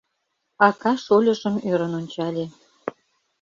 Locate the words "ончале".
1.99-2.45